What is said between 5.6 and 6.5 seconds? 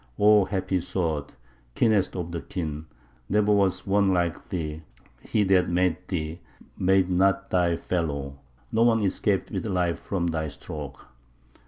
made thee,